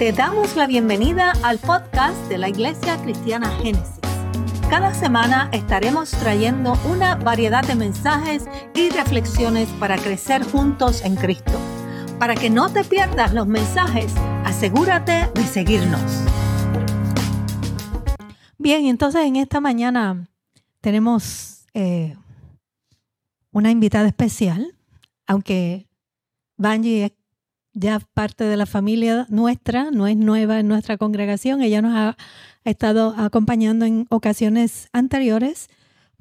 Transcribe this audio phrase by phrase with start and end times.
[0.00, 4.00] Te damos la bienvenida al podcast de la Iglesia Cristiana Génesis.
[4.70, 11.52] Cada semana estaremos trayendo una variedad de mensajes y reflexiones para crecer juntos en Cristo.
[12.18, 14.10] Para que no te pierdas los mensajes,
[14.46, 16.00] asegúrate de seguirnos.
[18.56, 20.30] Bien, entonces en esta mañana
[20.80, 22.16] tenemos eh,
[23.52, 24.74] una invitada especial,
[25.26, 25.90] aunque
[26.56, 27.19] Banji es
[27.80, 32.16] ya parte de la familia nuestra, no es nueva en nuestra congregación, ella nos ha
[32.64, 35.68] estado acompañando en ocasiones anteriores,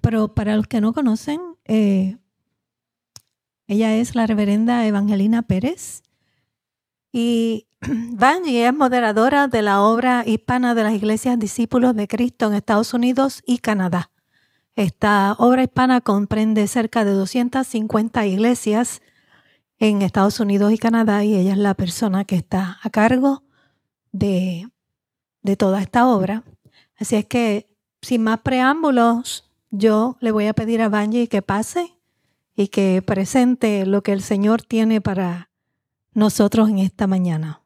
[0.01, 2.17] pero para los que no conocen, eh,
[3.67, 6.01] ella es la reverenda Evangelina Pérez
[7.11, 12.53] y Vanji es moderadora de la obra hispana de las iglesias Discípulos de Cristo en
[12.53, 14.11] Estados Unidos y Canadá.
[14.75, 19.01] Esta obra hispana comprende cerca de 250 iglesias
[19.79, 23.43] en Estados Unidos y Canadá y ella es la persona que está a cargo
[24.11, 24.67] de,
[25.41, 26.43] de toda esta obra.
[26.97, 31.95] Así es que, sin más preámbulos, yo le voy a pedir a Banji que pase
[32.55, 35.49] y que presente lo que el Señor tiene para
[36.13, 37.63] nosotros en esta mañana.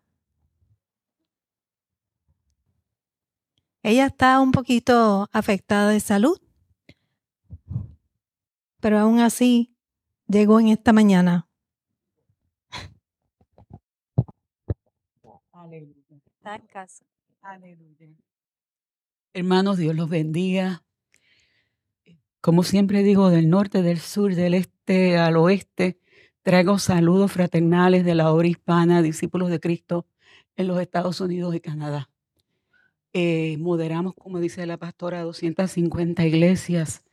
[3.81, 6.39] Ella está un poquito afectada de salud,
[8.79, 9.75] pero aún así
[10.27, 11.47] llegó en esta mañana
[19.33, 20.83] Hermanos, Dios los bendiga.
[22.41, 25.99] Como siempre digo, del norte, del sur, del este al oeste,
[26.41, 30.05] traigo saludos fraternales de la obra hispana, discípulos de Cristo
[30.55, 32.09] en los Estados Unidos y Canadá.
[33.13, 37.03] Eh, moderamos, como dice la pastora, 250 iglesias,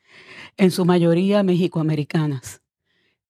[0.57, 2.63] en su mayoría mexicoamericanas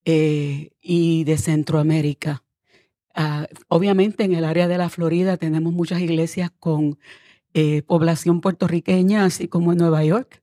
[0.05, 2.45] eh, y de Centroamérica.
[3.14, 6.98] Ah, obviamente en el área de la Florida tenemos muchas iglesias con
[7.55, 10.42] eh, población puertorriqueña, así como en Nueva York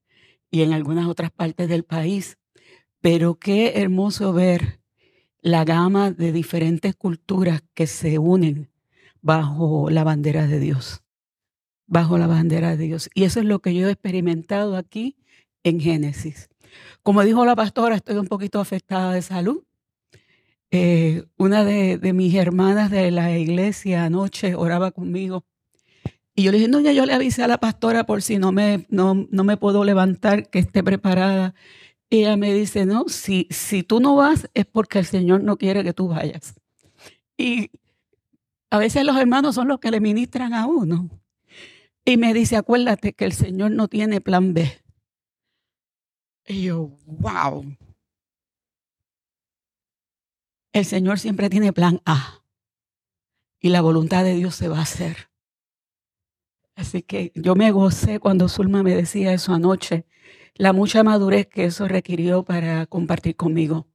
[0.51, 2.37] y en algunas otras partes del país.
[3.01, 4.79] Pero qué hermoso ver
[5.41, 8.69] la gama de diferentes culturas que se unen
[9.21, 11.03] bajo la bandera de Dios,
[11.85, 13.09] bajo la bandera de Dios.
[13.13, 15.17] Y eso es lo que yo he experimentado aquí
[15.63, 16.49] en Génesis.
[17.03, 19.63] Como dijo la pastora, estoy un poquito afectada de salud,
[20.71, 25.45] eh, una de, mis hermanas de la iglesia anoche oraba conmigo.
[26.35, 28.51] Y yo le dije, no, ya yo le avisé a la pastora por si no
[28.51, 31.55] me, no, no me puedo levantar, que esté preparada.
[32.09, 35.83] Ella me dice, no, si, si tú no vas es porque el Señor no quiere
[35.83, 36.53] que tú vayas.
[37.37, 37.71] Y
[38.69, 41.09] a veces los hermanos son los que le ministran a uno.
[42.05, 44.81] Y me dice, acuérdate que el Señor no tiene plan B.
[46.47, 47.65] Y yo, wow.
[50.77, 52.43] El Señor siempre tiene plan A
[53.59, 55.31] y la voluntad de Dios se va a hacer.
[56.75, 60.05] Así que yo me gocé cuando Zulma me decía eso anoche,
[60.53, 63.87] la mucha madurez que eso requirió para compartir conmigo.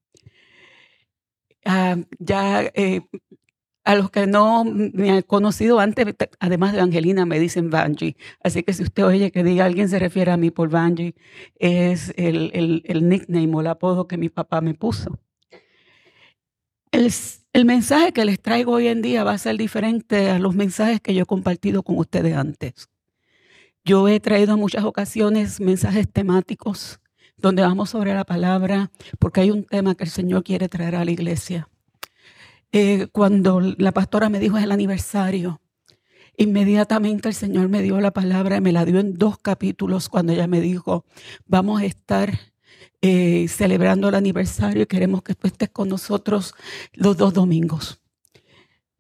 [1.65, 3.03] Ah, ya eh,
[3.85, 8.17] a los que no me han conocido antes, además de Angelina, me dicen Banji.
[8.43, 11.15] Así que si usted oye que diga alguien se refiere a mí por Banji,
[11.61, 15.21] es el, el, el nickname o el apodo que mi papá me puso.
[16.93, 21.01] El, mensaje que les traigo hoy en día va a ser diferente a los mensajes
[21.01, 22.91] que yo he compartido con ustedes antes.
[23.83, 27.01] Yo he traído en muchas ocasiones mensajes temáticos
[27.39, 31.05] donde vamos sobre la palabra, porque hay un tema que el Señor quiere traer a
[31.05, 31.69] la iglesia.
[32.73, 35.63] Eh, cuando la pastora me dijo es el aniversario,
[36.37, 40.35] inmediatamente el Señor me dio la palabra y me la dio en dos capítulos cuando
[40.35, 41.07] ella me dijo,
[41.47, 42.52] vamos a estar
[43.03, 46.55] eh, celebrando el aniversario y queremos que tú estés con nosotros
[46.93, 48.01] los dos domingos.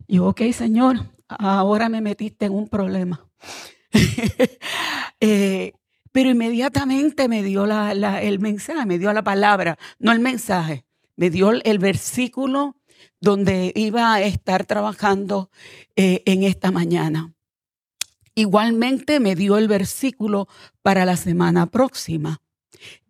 [0.09, 3.27] Y yo, ok, Señor, ahora me metiste en un problema.
[5.25, 5.75] Eh,
[6.11, 11.53] pero inmediatamente me dio el mensaje, me dio la palabra, no el mensaje, me dio
[11.53, 12.75] el versículo
[13.21, 15.49] donde iba a estar trabajando
[15.95, 17.33] eh, en esta mañana.
[18.35, 20.49] Igualmente me dio el versículo
[20.83, 22.42] para la semana próxima.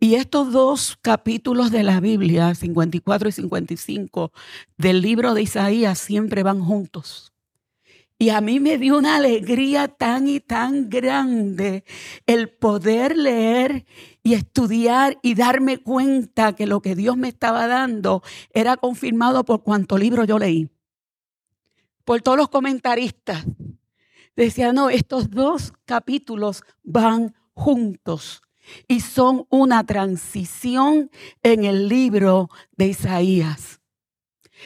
[0.01, 4.33] Y estos dos capítulos de la Biblia, 54 y 55,
[4.77, 7.33] del libro de Isaías, siempre van juntos.
[8.19, 11.83] Y a mí me dio una alegría tan y tan grande
[12.27, 13.85] el poder leer
[14.23, 18.23] y estudiar y darme cuenta que lo que Dios me estaba dando
[18.53, 20.71] era confirmado por cuanto libro yo leí.
[22.05, 23.45] Por todos los comentaristas.
[24.37, 28.43] Decían, no, estos dos capítulos van juntos
[28.89, 31.11] y son una transición
[31.43, 33.81] en el libro de Isaías.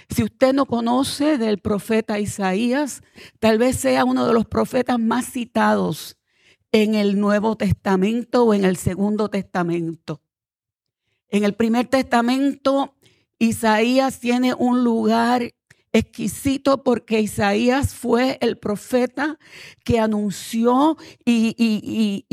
[0.09, 3.03] Si usted no conoce del profeta Isaías,
[3.39, 6.17] tal vez sea uno de los profetas más citados
[6.73, 10.21] en el Nuevo Testamento o en el Segundo Testamento.
[11.29, 12.95] En el primer testamento,
[13.39, 15.53] Isaías tiene un lugar
[15.93, 19.39] exquisito porque Isaías fue el profeta
[19.85, 22.25] que anunció y,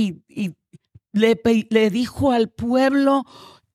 [1.14, 3.24] le, dijo al pueblo,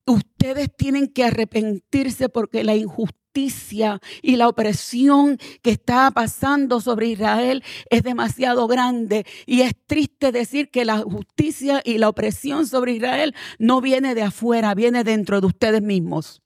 [0.05, 7.63] ustedes tienen que arrepentirse porque la injusticia y la opresión que está pasando sobre Israel
[7.89, 9.25] es demasiado grande.
[9.45, 14.23] Y es triste decir que la justicia y la opresión sobre Israel no viene de
[14.23, 16.41] afuera, viene dentro de ustedes mismos.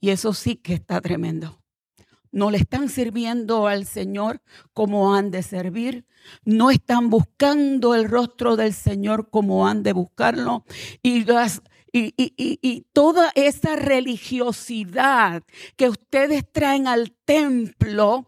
[0.00, 1.61] Y eso sí que está tremendo.
[2.32, 4.42] No le están sirviendo al Señor
[4.72, 6.06] como han de servir.
[6.44, 10.64] No están buscando el rostro del Señor como han de buscarlo.
[11.02, 11.62] Y las
[11.92, 15.42] y, toda esa religiosidad
[15.76, 18.26] que ustedes traen al templo,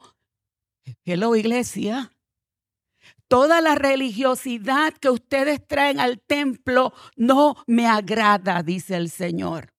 [1.04, 2.12] hello iglesia,
[3.28, 9.74] toda la religiosidad que ustedes traen al templo no me agrada, dice el Señor.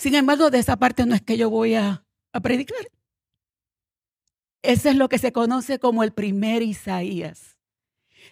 [0.00, 2.06] Sin embargo, de esa parte no es que yo voy a,
[2.42, 2.90] predicar.
[4.62, 7.58] Eso es lo que se conoce como el primer Isaías.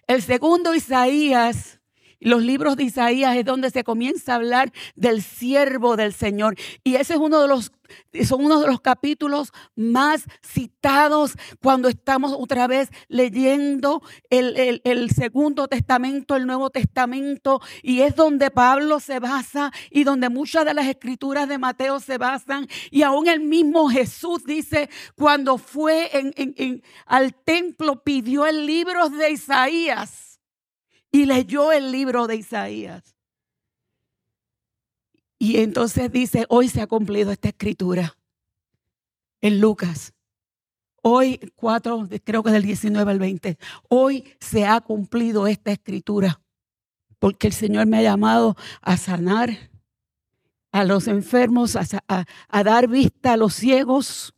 [0.06, 1.77] El segundo Isaías
[2.20, 6.56] los libros de Isaías es donde se comienza a hablar del siervo del Señor.
[6.84, 7.72] Y ese es uno de los,
[8.26, 15.68] son uno de los capítulos más citados cuando estamos otra vez leyendo el, el Segundo
[15.68, 17.60] Testamento, el Nuevo Testamento.
[17.82, 22.18] Y es donde Pablo se basa y donde muchas de las escrituras de Mateo se
[22.18, 22.66] basan.
[22.90, 29.08] Y aún el mismo Jesús dice, cuando fue en, en, al templo, pidió el libro
[29.08, 30.27] de Isaías
[31.10, 33.14] y leyó el libro de Isaías.
[35.38, 38.16] Y entonces dice, hoy se ha cumplido esta escritura
[39.40, 40.12] en Lucas.
[41.00, 43.56] Hoy, 4, creo que del 19 al 20,
[43.88, 46.40] hoy se ha cumplido esta escritura,
[47.20, 49.70] porque el Señor me ha llamado a sanar
[50.72, 51.86] a los enfermos, a,
[52.48, 54.34] a dar vista a los ciegos,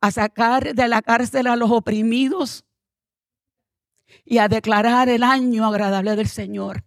[0.00, 2.64] a sacar de la cárcel a los oprimidos,
[4.24, 6.84] y a declarar el año agradable del Señor.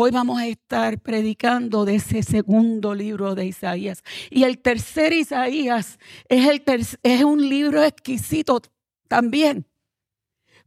[0.00, 4.04] Hoy vamos a estar predicando de ese segundo libro de Isaías.
[4.30, 6.62] Y el tercer Isaías es, el
[7.02, 8.62] es un libro exquisito
[9.08, 9.66] también,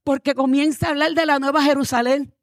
[0.04, 2.36] porque comienza a hablar de la Nueva Jerusalén.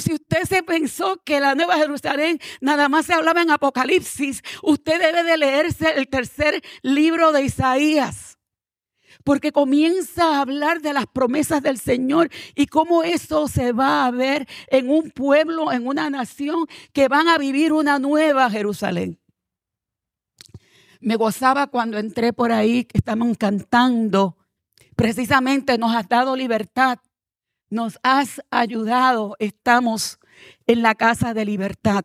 [0.00, 4.98] Si usted se pensó que la Nueva Jerusalén nada más se hablaba en Apocalipsis, usted
[4.98, 8.33] debe de leerse el tercer libro de Isaías
[9.24, 14.10] porque comienza a hablar de las promesas del Señor y cómo eso se va a
[14.10, 19.18] ver en un pueblo, en una nación que van a vivir una nueva Jerusalén.
[21.00, 24.36] Me gozaba cuando entré por ahí, que estaban cantando.
[24.96, 26.98] Precisamente nos has dado libertad,
[27.68, 30.18] nos has ayudado, estamos
[30.66, 32.04] en la casa de libertad.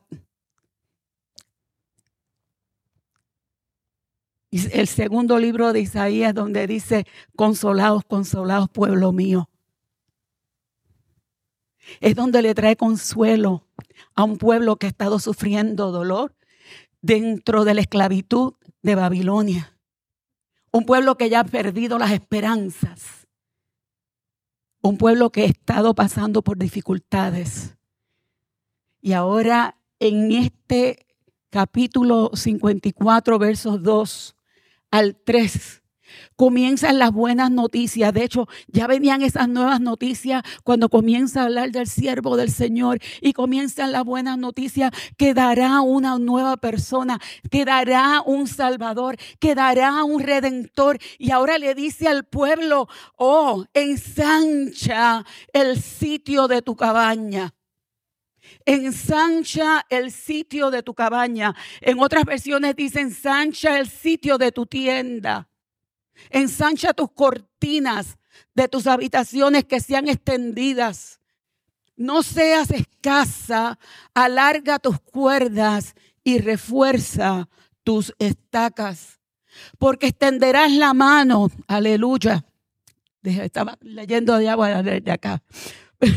[4.51, 7.05] El segundo libro de Isaías donde dice,
[7.35, 9.49] consolados, consolados, pueblo mío.
[11.99, 13.67] Es donde le trae consuelo
[14.15, 16.35] a un pueblo que ha estado sufriendo dolor
[17.01, 19.77] dentro de la esclavitud de Babilonia.
[20.71, 23.27] Un pueblo que ya ha perdido las esperanzas.
[24.81, 27.75] Un pueblo que ha estado pasando por dificultades.
[29.01, 31.07] Y ahora en este
[31.49, 34.35] capítulo 54, versos 2
[34.91, 35.79] al 3
[36.35, 38.13] comienzan las buenas noticias.
[38.13, 42.99] De hecho, ya venían esas nuevas noticias cuando comienza a hablar del siervo del Señor
[43.21, 47.19] y comienzan las buenas noticias que dará una nueva persona,
[47.51, 50.97] que dará un salvador, que dará un redentor.
[51.17, 57.53] Y ahora le dice al pueblo, oh, ensancha el sitio de tu cabaña.
[58.65, 61.55] Ensancha el sitio de tu cabaña.
[61.81, 65.49] En otras versiones dice ensancha el sitio de tu tienda.
[66.29, 68.17] Ensancha tus cortinas
[68.53, 71.19] de tus habitaciones que sean extendidas.
[71.95, 73.77] No seas escasa,
[74.13, 77.49] alarga tus cuerdas y refuerza
[77.83, 79.19] tus estacas,
[79.77, 82.45] porque extenderás la mano, aleluya.
[83.23, 85.43] Estaba leyendo de agua de acá.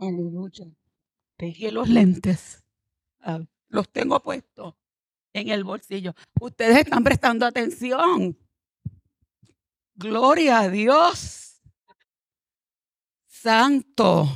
[0.00, 0.66] Aleluya.
[1.38, 2.64] Dejé los lentes.
[3.20, 4.74] Ah, los tengo puestos
[5.34, 6.14] en el bolsillo.
[6.40, 8.36] Ustedes están prestando atención.
[9.94, 11.36] Gloria a Dios.
[13.26, 14.28] santo.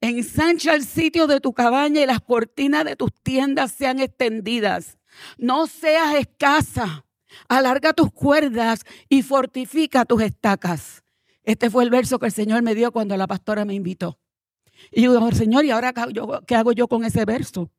[0.00, 4.96] Ensancha el sitio de tu cabaña y las cortinas de tus tiendas sean extendidas.
[5.38, 7.04] No seas escasa.
[7.48, 11.02] Alarga tus cuerdas y fortifica tus estacas.
[11.44, 14.18] Este fue el verso que el Señor me dio cuando la pastora me invitó.
[14.90, 15.92] Y yo digo, Señor, ¿y ahora
[16.46, 17.70] qué hago yo con ese verso?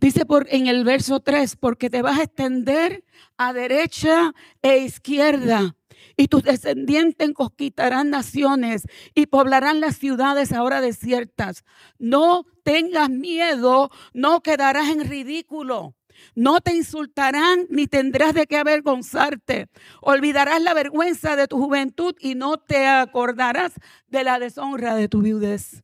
[0.00, 3.04] Dice por, en el verso 3, porque te vas a extender
[3.36, 4.32] a derecha
[4.62, 5.74] e izquierda
[6.16, 8.82] y tus descendientes conquistarán naciones
[9.14, 11.64] y poblarán las ciudades ahora desiertas.
[11.98, 15.94] No tengas miedo, no quedarás en ridículo.
[16.34, 19.68] No te insultarán ni tendrás de qué avergonzarte.
[20.00, 23.72] Olvidarás la vergüenza de tu juventud y no te acordarás
[24.06, 25.82] de la deshonra de tu viudez.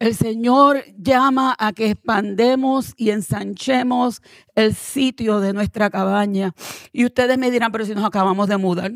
[0.00, 4.22] El Señor llama a que expandemos y ensanchemos
[4.54, 6.54] el sitio de nuestra cabaña.
[6.90, 8.92] Y ustedes me dirán, pero si nos acabamos de mudar.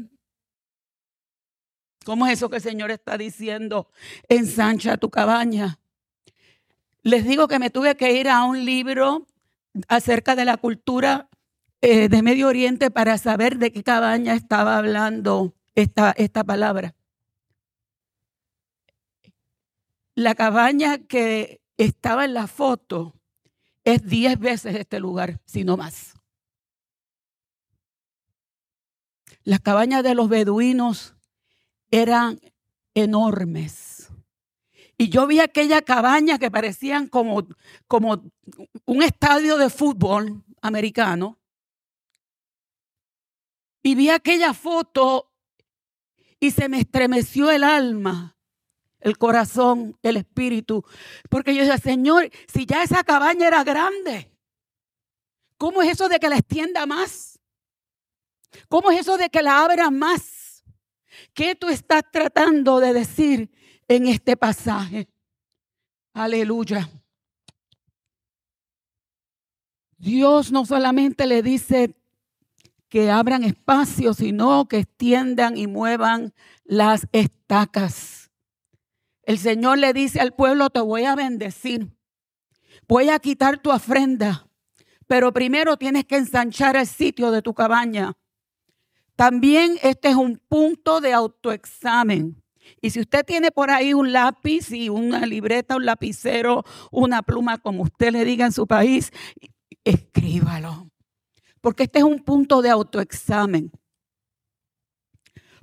[2.07, 3.91] ¿Cómo es eso que el Señor está diciendo?
[4.29, 5.79] Ensancha tu cabaña.
[7.05, 9.27] Les digo que me tuve que ir a un libro
[9.89, 11.29] acerca de la cultura
[11.83, 16.95] eh, de Medio Oriente para saber de qué cabaña estaba hablando esta, esta palabra.
[20.15, 23.13] La cabaña que estaba en la foto
[23.85, 26.15] es diez veces este lugar, si no más.
[29.43, 31.17] Las cabañas de los beduinos
[31.91, 32.41] eran
[32.95, 33.94] enormes.
[34.97, 37.47] Y yo vi aquella cabaña que parecían como,
[37.87, 38.23] como
[38.85, 41.39] un estadio de fútbol americano.
[43.83, 45.31] Y vi aquella foto
[46.41, 48.35] y se me estremeció el alma
[49.05, 50.85] el corazón, el espíritu.
[51.29, 54.33] Porque yo decía, Señor, si ya esa cabaña era grande,
[55.59, 57.39] ¿cómo es eso de que la extienda más?
[58.69, 60.65] ¿Cómo es eso de que la abra más?
[61.35, 63.51] ¿Qué tú estás tratando de decir
[63.89, 65.09] en este pasaje?
[66.13, 66.89] Aleluya.
[69.99, 71.97] Dios no solamente le dice
[72.89, 76.33] que abran espacio, sino que extiendan y muevan
[76.65, 78.31] las estacas.
[79.23, 81.91] El Señor le dice al pueblo, te voy a bendecir.
[82.87, 84.47] Voy a quitar tu ofrenda,
[85.07, 88.13] pero primero tienes que ensanchar el sitio de tu cabaña.
[89.17, 92.44] También este es un punto de autoexamen.
[92.81, 97.59] Y si usted tiene por ahí un lápiz y una libreta, un lapicero, una pluma,
[97.59, 99.11] como usted le diga en su país,
[99.85, 100.91] escríbalo.
[101.61, 103.73] Porque este es un punto de autoexamen.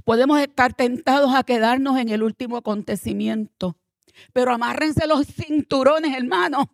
[0.04, 3.78] Podemos estar tentados a quedarnos en el último acontecimiento.
[4.34, 6.72] Pero amárrense los cinturones, hermano.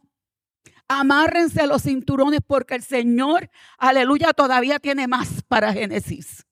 [0.87, 6.46] Amárrense los cinturones porque el Señor, aleluya, todavía tiene más para Génesis.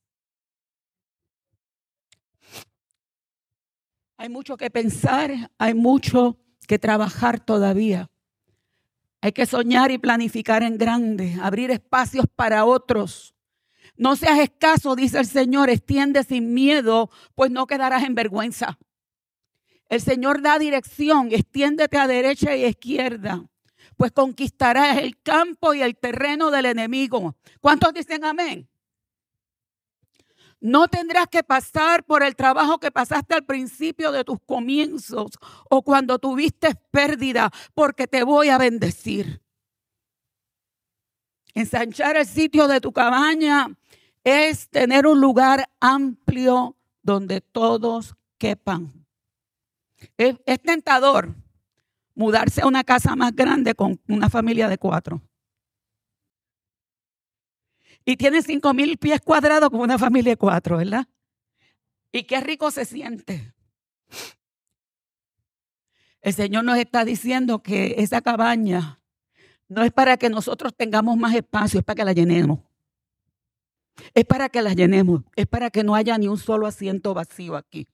[4.17, 8.09] Hay mucho que pensar, hay mucho que trabajar todavía.
[9.21, 13.33] Hay que soñar y planificar en grande, abrir espacios para otros.
[13.97, 18.77] No seas escaso, dice el Señor, extiende sin miedo, pues no quedarás en vergüenza.
[19.89, 23.45] El Señor da dirección, extiéndete a derecha y a izquierda,
[23.97, 27.35] pues conquistarás el campo y el terreno del enemigo.
[27.61, 28.67] ¿Cuántos dicen amén?
[30.65, 35.29] No tendrás que pasar por el trabajo que pasaste al principio de tus comienzos
[35.69, 39.43] o cuando tuviste pérdida, porque te voy a bendecir.
[41.53, 43.77] Ensanchar el sitio de tu cabaña
[44.23, 49.05] es tener un lugar amplio donde todos quepan.
[50.17, 51.35] Es, tentador
[52.15, 55.21] mudarse a una casa más grande con una familia de cuatro.
[58.05, 61.07] Y tiene cinco mil pies cuadrados con una familia de cuatro, ¿verdad?
[62.11, 63.53] Y qué rico se siente.
[66.21, 68.99] El Señor nos está diciendo que esa cabaña
[69.67, 72.59] no es para que nosotros tengamos más espacio, es para que la llenemos.
[74.13, 77.55] Es para que las llenemos, es para que no haya ni un solo asiento vacío
[77.55, 77.87] aquí.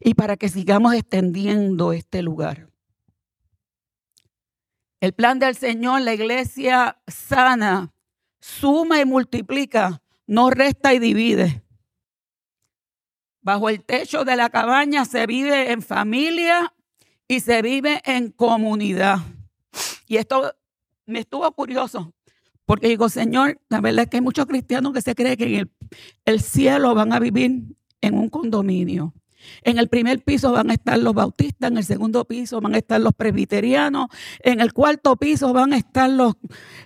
[0.00, 2.68] Y para que sigamos extendiendo este lugar.
[5.00, 7.92] El plan del Señor, la iglesia sana,
[8.40, 11.62] suma y multiplica, no resta y divide.
[13.40, 16.74] Bajo el techo de la cabaña se vive en familia
[17.28, 19.18] y se vive en comunidad.
[20.08, 20.54] Y esto
[21.06, 22.12] me estuvo curioso
[22.66, 25.70] porque digo, Señor, la verdad es que hay muchos cristianos que se creen que en
[26.24, 27.62] el, cielo van a vivir
[28.00, 29.14] en un condominio.
[29.62, 32.78] En el primer piso van a estar los bautistas, en el segundo piso van a
[32.78, 34.08] estar los presbiterianos,
[34.40, 36.34] en el cuarto piso van a estar los,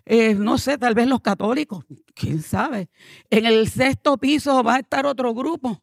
[0.07, 2.89] eh, no sé, tal vez los católicos, quién sabe.
[3.31, 5.83] En el sexto piso va a estar otro grupo.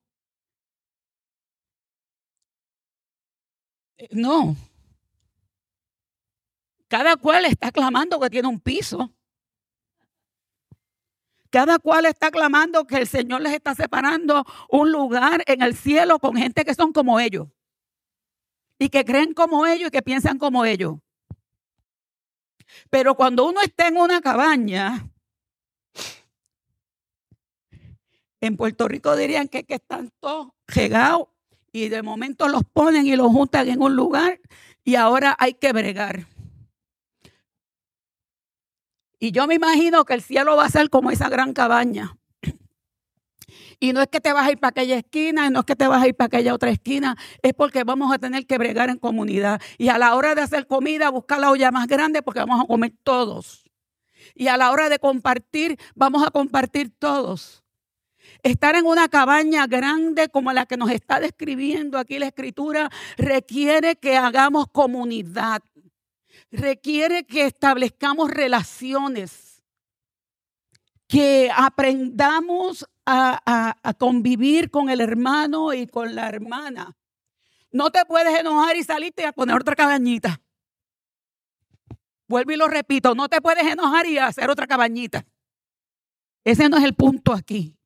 [3.98, 4.56] Eh, no.
[6.88, 9.12] Cada cual está clamando que tiene un piso.
[11.50, 16.20] Cada cual está clamando que el Señor les está separando un lugar en el cielo
[16.20, 17.48] con gente que son como ellos.
[18.80, 20.96] Y que creen como ellos y que piensan como ellos.
[22.90, 25.10] Pero cuando uno está en una cabaña,
[28.42, 31.30] en Puerto Rico dirían que, que están todos regados
[31.72, 34.40] y de momento los ponen y los juntan en un lugar
[34.84, 36.28] y ahora hay que bregar.
[39.20, 42.18] Y yo me imagino que el cielo va a ser como esa gran cabaña.
[43.80, 45.88] Y no es que te vas a ir para aquella esquina, no es que te
[45.88, 48.98] vas a ir para aquella otra esquina, es porque vamos a tener que bregar en
[48.98, 49.62] comunidad.
[49.78, 52.68] Y a la hora de hacer comida, buscar la olla más grande porque vamos a
[52.68, 53.70] comer todos.
[54.34, 57.64] Y a la hora de compartir, vamos a compartir todos.
[58.44, 63.96] Estar en una cabaña grande como la que nos está describiendo aquí la escritura requiere
[63.96, 65.62] que hagamos comunidad
[66.58, 69.64] requiere que establezcamos relaciones,
[71.08, 76.98] que aprendamos a, convivir con el hermano y con la hermana.
[77.72, 80.42] No te puedes enojar y salirte a poner otra cabañita.
[82.28, 85.26] Vuelvo y lo repito, no te puedes enojar y hacer otra cabañita.
[86.44, 87.77] Ese no es el punto aquí.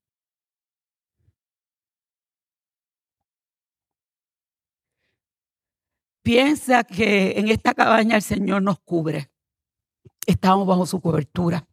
[6.23, 9.31] Piensa que en esta cabaña el Señor nos cubre.
[10.27, 11.67] Estamos bajo su cobertura.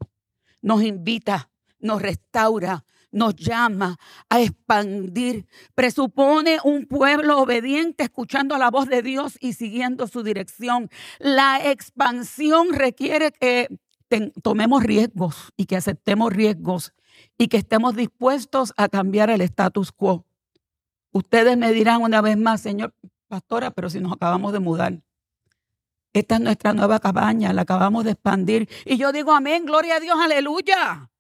[0.63, 5.47] Nos invita, nos restaura, nos llama a expandir.
[5.75, 10.89] Presupone un pueblo obediente escuchando la voz de Dios y siguiendo su dirección.
[11.19, 13.69] La expansión requiere que
[14.43, 16.95] tomemos riesgos y que aceptemos riesgos
[17.37, 20.25] y que estemos dispuestos a cambiar el status quo.
[21.13, 22.95] Ustedes me dirán una vez más, Señor,
[23.29, 25.01] pastora, pero si nos acabamos de mudar.
[26.13, 28.69] Esta es nuestra nueva cabaña, la acabamos de expandir.
[28.85, 31.11] Y yo digo, amén, gloria a Dios, aleluya.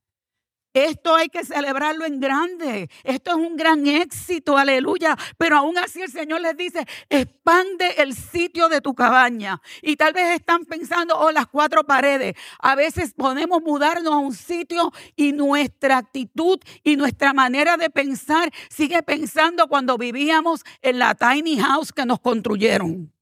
[0.74, 2.90] Esto hay que celebrarlo en grande.
[3.02, 5.16] Esto es un gran éxito, aleluya.
[5.36, 9.60] Pero aún así el Señor les dice, expande el sitio de tu cabaña.
[9.82, 12.34] Y tal vez están pensando, oh, las cuatro paredes.
[12.58, 18.52] A veces podemos mudarnos a un sitio y nuestra actitud y nuestra manera de pensar
[18.68, 23.17] sigue pensando cuando vivíamos en la tiny house que nos construyeron.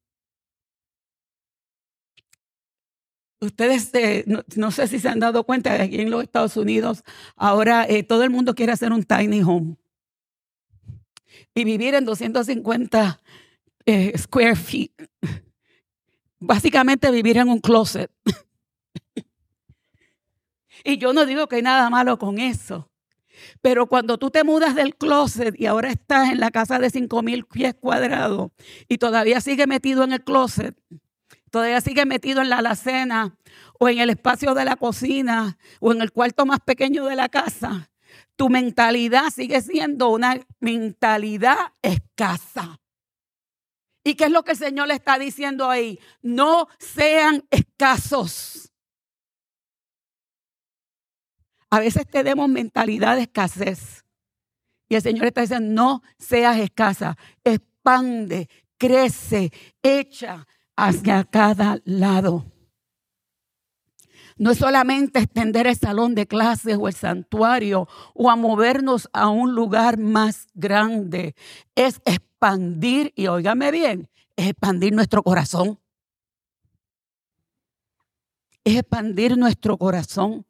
[3.41, 4.25] Ustedes, eh,
[4.57, 7.05] no, sé si se han dado cuenta, aquí en los Estados Unidos,
[7.37, 9.77] ahora eh, todo el mundo quiere hacer un tiny home
[11.55, 13.21] y vivir en 250
[13.85, 14.93] eh, square feet.
[16.39, 18.11] Básicamente vivir en un closet.
[20.85, 22.91] y yo no digo que hay nada malo con eso.
[23.61, 27.23] Pero cuando tú te mudas del closet y ahora estás en la casa de 5
[27.23, 28.51] mil pies cuadrados
[28.89, 30.77] y todavía sigue metido en el closet,
[31.57, 33.35] todavía sigue metido en la alacena
[33.81, 37.31] o en el espacio de la cocina o en el cuarto más pequeño de la
[37.31, 37.91] casa,
[38.37, 42.79] tu mentalidad sigue siendo una mentalidad escasa.
[44.05, 45.99] ¿Y qué es lo que el Señor le está diciendo ahí?
[46.21, 48.71] No sean escasos.
[51.71, 54.05] A veces tenemos mentalidad de escasez.
[54.91, 59.51] Y el Señor está diciendo, no seas escasa, expande, crece,
[59.83, 62.45] echa, hacia cada lado.
[64.39, 69.29] No es solamente extender el salón de clases o el santuario o a movernos a
[69.29, 71.35] un lugar más grande.
[71.75, 75.81] Es expandir, y óigame bien, es expandir nuestro corazón.
[78.63, 80.45] Es expandir nuestro corazón.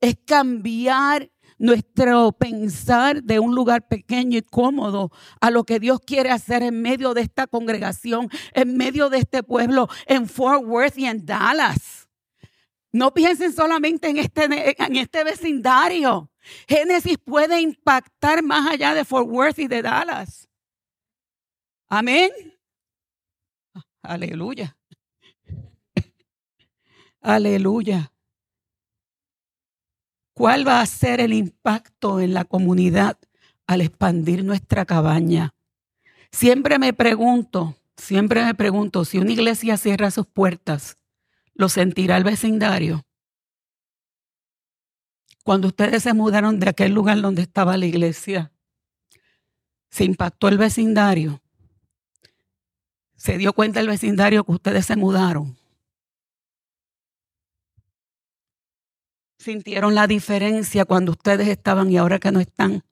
[0.00, 1.30] Es cambiar
[1.62, 6.82] nuestro pensar de un lugar pequeño y cómodo a lo que Dios quiere hacer en
[6.82, 12.08] medio de esta congregación, en medio de este pueblo, en Fort Worth y en Dallas.
[12.90, 16.32] No piensen solamente en este, en este vecindario.
[16.66, 20.48] Génesis puede impactar más allá de Fort Worth y de Dallas.
[21.88, 22.30] Amén.
[24.02, 24.76] Aleluya.
[27.20, 28.11] Aleluya.
[30.34, 33.18] ¿Cuál va a ser el impacto en la comunidad
[33.66, 35.54] al expandir nuestra cabaña?
[36.30, 40.98] Siempre me pregunto, siempre me pregunto, si una iglesia cierra sus puertas,
[41.54, 43.04] ¿lo sentirá el vecindario?
[45.44, 48.52] Cuando ustedes se mudaron de aquel lugar donde estaba la iglesia,
[49.90, 51.42] ¿se impactó el vecindario?
[53.22, 55.56] se dio cuenta el vecindario que ustedes se mudaron.
[59.42, 62.84] Sintieron la diferencia cuando ustedes estaban y ahora que no están.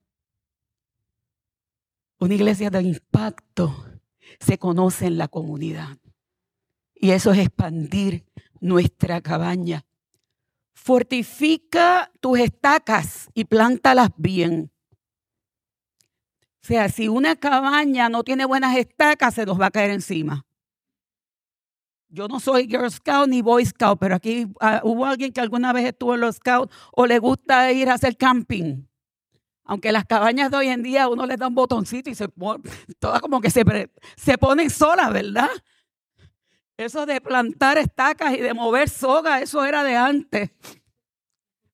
[2.19, 3.87] Una iglesia de impacto
[4.41, 5.97] se conoce en la comunidad.
[6.93, 8.25] Y eso es expandir
[8.59, 9.87] nuestra cabaña.
[10.75, 14.73] Fortifica tus estacas y plántalas bien.
[16.65, 20.45] O sea, si una cabaña no tiene buenas estacas, se nos va a caer encima.
[22.13, 25.73] Yo no soy Girl Scout ni Boy Scout, pero aquí ah, hubo alguien que alguna
[25.73, 28.85] vez estuvo en los Scouts o le gusta ir a hacer camping.
[29.65, 32.29] Aunque las cabañas de hoy en día uno le da un botoncito y se
[32.99, 33.65] todas como que se,
[34.17, 35.51] se ponen solas, ¿verdad?
[36.77, 40.51] Eso de plantar estacas y de mover soga, eso era de antes.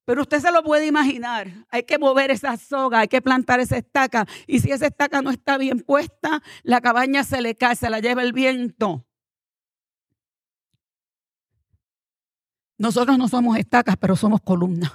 [0.05, 1.49] Pero usted se lo puede imaginar.
[1.71, 4.27] Hay que mover esa soga, hay que plantar esa estaca.
[4.47, 8.01] Y si esa estaca no está bien puesta, la cabaña se le cae, se la
[8.01, 9.07] lleva el viento.
[12.79, 14.93] Nosotros no somos estacas, pero somos columnas.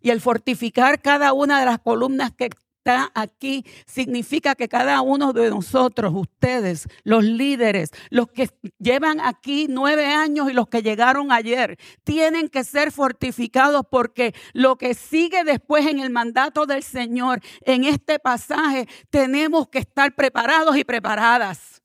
[0.00, 2.50] Y el fortificar cada una de las columnas que
[2.86, 9.66] está aquí significa que cada uno de nosotros, ustedes, los líderes, los que llevan aquí
[9.68, 15.42] nueve años y los que llegaron ayer, tienen que ser fortificados porque lo que sigue
[15.42, 21.82] después en el mandato del Señor, en este pasaje, tenemos que estar preparados y preparadas.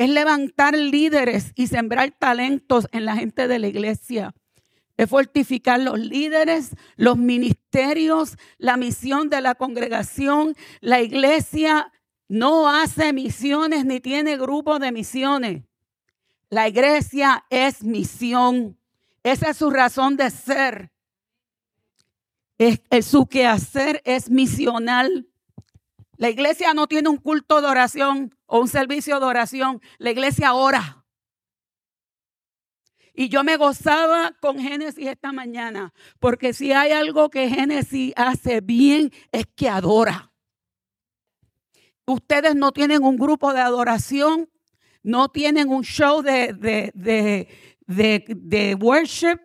[0.00, 4.34] Es levantar líderes y sembrar talentos en la gente de la iglesia
[5.00, 10.54] es fortificar los líderes, los ministerios, la misión de la congregación.
[10.82, 11.90] La iglesia
[12.28, 15.62] no hace misiones ni tiene grupos de misiones.
[16.50, 18.78] La iglesia es misión.
[19.22, 20.92] Esa es su razón de ser.
[22.58, 25.29] Es, su quehacer es misional.
[26.20, 29.80] La iglesia no tiene un culto de oración o un servicio de oración.
[29.96, 31.02] La iglesia ora.
[33.14, 38.60] Y yo me gozaba con Génesis esta mañana, porque si hay algo que Génesis hace
[38.60, 40.30] bien es que adora.
[42.04, 44.50] Ustedes no tienen un grupo de adoración,
[45.02, 49.40] no tienen un show de, de, de worship.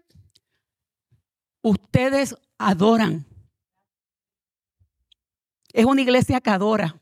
[1.61, 3.25] Ustedes adoran.
[5.75, 7.01] Es una iglesia que adora.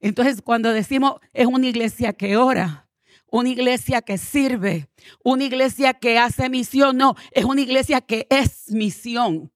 [0.00, 2.88] Entonces, cuando decimos es una iglesia que ora,
[3.30, 4.88] una iglesia que sirve,
[5.22, 9.52] una iglesia que hace misión, no, es una iglesia que es misión.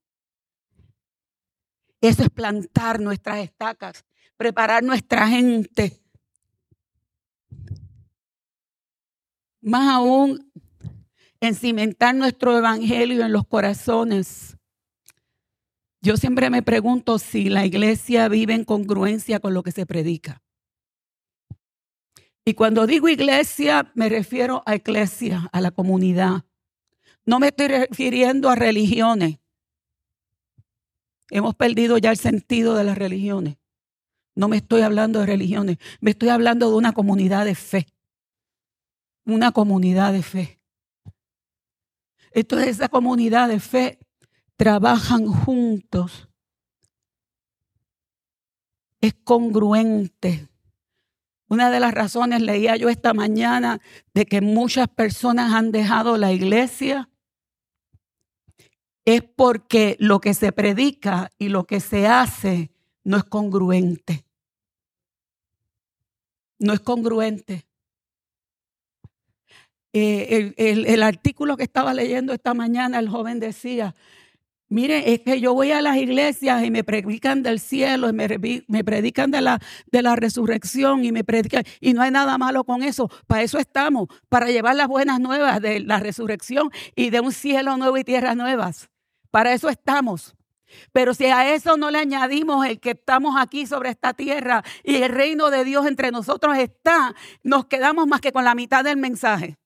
[2.01, 4.05] Eso es plantar nuestras estacas,
[4.37, 6.01] preparar nuestra gente.
[9.61, 10.49] Más aún,
[11.41, 14.57] encimentar nuestro evangelio en los corazones.
[16.05, 20.43] Yo siempre me pregunto si la iglesia vive en congruencia con lo que se predica.
[22.45, 26.45] Y cuando digo iglesia, me refiero a iglesia, a la comunidad.
[27.25, 29.39] No me estoy refiriendo a religiones.
[31.31, 33.59] Hemos perdido ya el sentido de las religiones.
[34.35, 37.87] No me estoy hablando de religiones, me estoy hablando de una comunidad de fe.
[39.25, 40.59] Una comunidad de fe.
[42.33, 44.02] Entonces esa comunidad de fe
[44.57, 46.29] trabajan juntos.
[49.01, 50.49] Es congruente
[51.53, 53.79] una de las razones, leía yo esta mañana,
[54.15, 57.11] de que muchas personas han dejado la iglesia
[59.05, 62.71] es porque lo que se predica y lo que se hace
[63.05, 64.25] no es congruente.
[66.59, 67.67] No es congruente.
[69.93, 73.95] Eh, el, el, artículo que estaba leyendo esta mañana, el joven decía,
[74.73, 78.83] Mire, es que yo voy a las iglesias y me predican del cielo, y me,
[78.83, 79.59] predican de la,
[79.91, 83.11] de la resurrección y me predican, y no hay nada malo con eso.
[83.27, 87.77] Para eso estamos, para llevar las buenas nuevas de la resurrección y de un cielo
[87.77, 88.89] nuevo y tierras nuevas.
[89.31, 90.35] Para eso estamos.
[90.91, 95.03] Pero si a eso no le añadimos el que estamos aquí sobre esta tierra y
[95.03, 98.97] el reino de Dios entre nosotros está, nos quedamos más que con la mitad del
[98.97, 99.59] mensaje.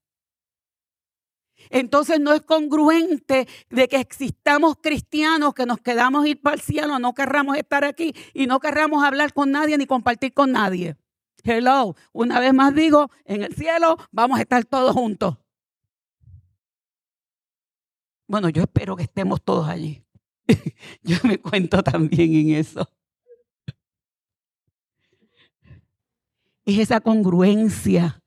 [1.70, 6.98] Entonces no es congruente de que existamos cristianos, que nos quedamos ir para el cielo,
[6.98, 10.96] no querramos estar aquí y no querramos hablar con nadie ni compartir con nadie.
[11.44, 15.36] Hello, una vez más digo, en el cielo vamos a estar todos juntos.
[18.26, 20.04] Bueno, yo espero que estemos todos allí.
[21.02, 22.88] yo me cuento también en eso.
[26.64, 28.20] Es esa congruencia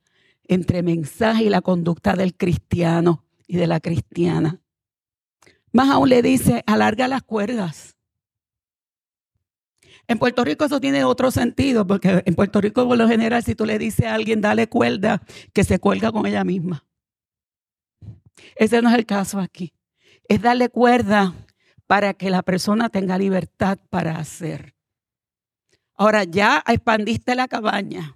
[0.45, 4.61] entre mensaje y la conducta del cristiano y de la cristiana.
[5.73, 7.97] Más aún le dice, alarga las cuerdas.
[10.07, 13.55] En Puerto Rico eso tiene otro sentido, porque en Puerto Rico por lo general si
[13.55, 16.85] tú le dices a alguien dale cuerda, que se cuelga con ella misma.
[18.55, 19.73] Ese no es el caso aquí.
[20.27, 21.33] Es darle cuerda
[21.87, 24.75] para que la persona tenga libertad para hacer.
[25.95, 28.15] Ahora ya expandiste la cabaña,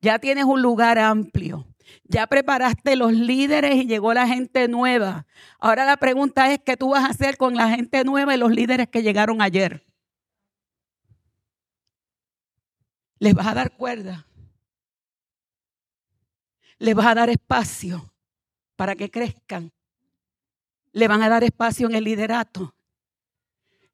[0.00, 1.66] ya tienes un lugar amplio,
[2.04, 5.26] ya preparaste los líderes y llegó la gente nueva.
[5.58, 8.50] Ahora la pregunta es, ¿qué tú vas a hacer con la gente nueva y los
[8.50, 9.84] líderes que llegaron ayer?
[13.18, 14.26] Les vas a dar cuerda.
[16.78, 18.12] Les vas a dar espacio
[18.76, 19.72] para que crezcan.
[20.92, 22.74] Le van a dar espacio en el liderato.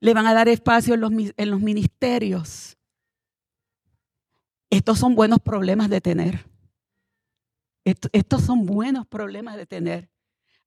[0.01, 2.77] Le van a dar espacio en los, en los ministerios.
[4.71, 6.52] Estos son buenos problemas de tener.
[7.85, 10.09] Estos son buenos problemas de tener.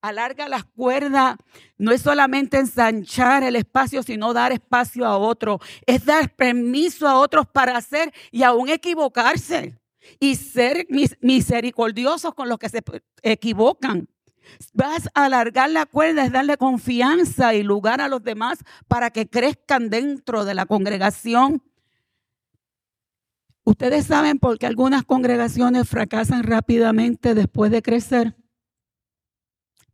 [0.01, 1.35] Alarga las cuerdas
[1.77, 5.59] no es solamente ensanchar el espacio, sino dar espacio a otro.
[5.87, 9.79] Es dar permiso a otros para hacer y aún equivocarse.
[10.19, 10.85] Y ser
[11.21, 12.83] misericordiosos con los que se
[13.23, 14.07] equivocan.
[14.73, 19.27] Vas a alargar la cuerda, es darle confianza y lugar a los demás para que
[19.27, 21.63] crezcan dentro de la congregación.
[23.65, 28.35] Ustedes saben por qué algunas congregaciones fracasan rápidamente después de crecer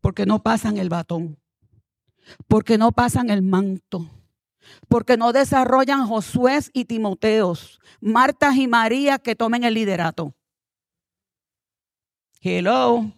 [0.02, 1.38] porque no pasan el batón,
[2.48, 4.10] porque no pasan el manto,
[4.88, 10.34] porque no desarrollan Josué y Timoteos, Marta y María que tomen el liderato.
[12.42, 13.10] Hello.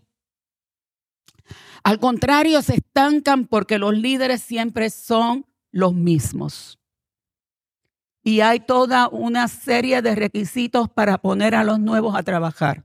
[1.83, 6.79] Al contrario, se estancan porque los líderes siempre son los mismos.
[8.25, 12.85] Y hay toda una serie de requisitos para poner a los nuevos a trabajar.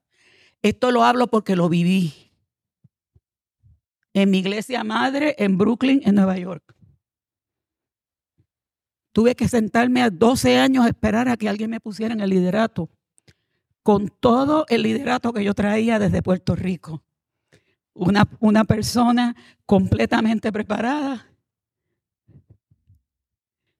[0.62, 2.30] Esto lo hablo porque lo viví
[4.14, 6.76] en mi iglesia madre en Brooklyn, en Nueva York.
[9.12, 12.30] Tuve que sentarme a 12 años a esperar a que alguien me pusiera en el
[12.30, 12.90] liderato,
[13.84, 17.04] con todo el liderato que yo traía desde Puerto Rico.
[17.94, 21.29] Una, una persona completamente preparada,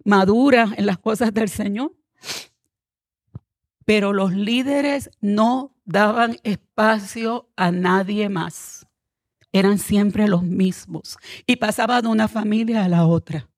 [0.10, 1.96] madura en las cosas del Señor.
[3.86, 8.86] Pero los líderes no daban espacio a nadie más
[9.52, 13.50] eran siempre los mismos y pasaba de una familia a la otra.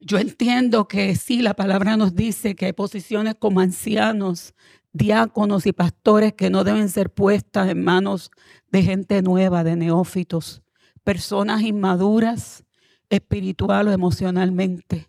[0.00, 4.54] Yo entiendo que sí, la palabra nos dice que hay posiciones como ancianos,
[4.92, 8.30] diáconos y pastores que no deben ser puestas en manos
[8.70, 10.62] de gente nueva, de neófitos,
[11.04, 12.64] personas inmaduras
[13.10, 15.08] espiritual o emocionalmente.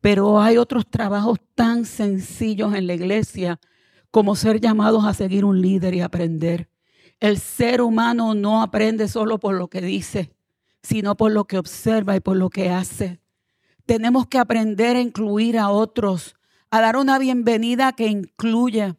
[0.00, 3.60] Pero hay otros trabajos tan sencillos en la iglesia
[4.10, 6.68] como ser llamados a seguir un líder y aprender.
[7.20, 10.32] El ser humano no aprende solo por lo que dice,
[10.82, 13.20] sino por lo que observa y por lo que hace.
[13.86, 16.36] Tenemos que aprender a incluir a otros,
[16.70, 18.96] a dar una bienvenida que incluya,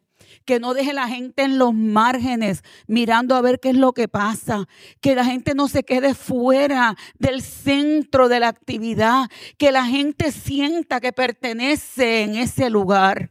[0.50, 4.08] que no deje la gente en los márgenes mirando a ver qué es lo que
[4.08, 4.66] pasa,
[5.00, 10.32] que la gente no se quede fuera del centro de la actividad, que la gente
[10.32, 13.30] sienta que pertenece en ese lugar.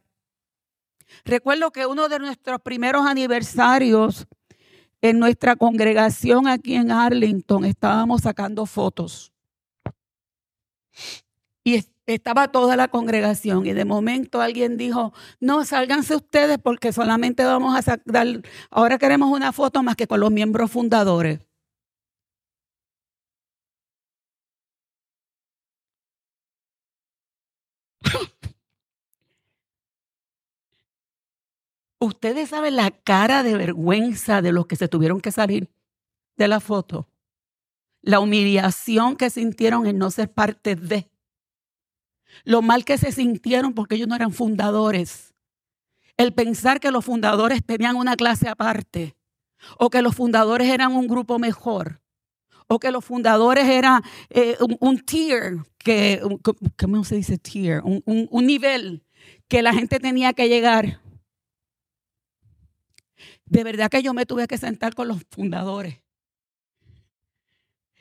[1.26, 4.26] Recuerdo que uno de nuestros primeros aniversarios
[5.02, 9.34] en nuestra congregación aquí en Arlington estábamos sacando fotos.
[11.70, 17.44] Y estaba toda la congregación y de momento alguien dijo, no, sálganse ustedes porque solamente
[17.46, 21.42] vamos a sacar, ahora queremos una foto más que con los miembros fundadores.
[32.00, 35.70] Ustedes saben la cara de vergüenza de los que se tuvieron que salir
[36.36, 37.08] de la foto.
[38.02, 41.12] La humillación que sintieron en no ser parte de
[42.44, 45.34] lo mal que se sintieron porque ellos no eran fundadores.
[46.18, 49.16] El pensar que los fundadores tenían una clase aparte,
[49.78, 52.02] o que los fundadores eran un grupo mejor,
[52.68, 56.22] o que los fundadores eran eh, un, tier, que,
[56.78, 57.82] ¿cómo se dice tier?
[57.84, 59.04] Un, un nivel
[59.48, 61.02] que la gente tenía que llegar.
[63.46, 66.00] De verdad que yo me tuve que sentar con los fundadores.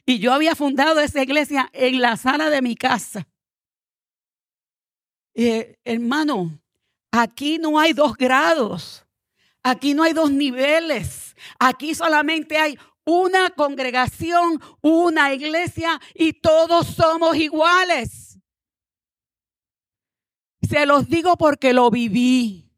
[0.04, 3.28] Y yo había fundado esa iglesia en la sala de mi casa.
[5.84, 6.58] Hermano,
[7.12, 9.06] aquí no hay dos grados,
[9.62, 17.36] aquí no hay dos niveles, aquí solamente hay una congregación, una iglesia y todos somos
[17.36, 18.40] iguales.
[20.68, 22.68] Se los digo porque lo viví,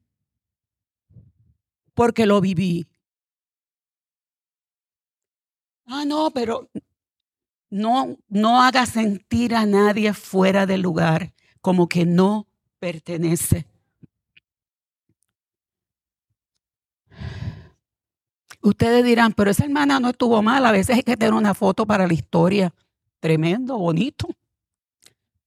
[1.95, 2.87] porque lo viví.
[5.87, 6.69] Ah, no, pero
[7.71, 12.50] no, no haga sentir a nadie fuera del lugar, como que no
[12.81, 13.67] pertenece.
[18.63, 21.87] Ustedes dirán, pero esa hermana no estuvo mal, a veces hay que tener una foto
[21.87, 22.75] para la historia.
[23.21, 24.29] Tremendo, bonito.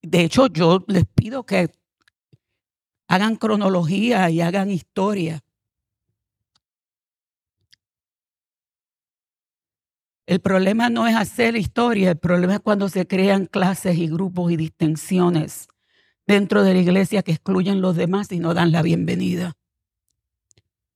[0.01, 1.69] De hecho, yo les pido que
[3.07, 5.41] hagan cronología y hagan historia.
[10.25, 14.51] El problema no es hacer historia, el problema es cuando se crean clases y grupos
[14.51, 15.67] y distinciones
[16.25, 19.53] dentro de la iglesia que excluyen los demás y no dan la bienvenida.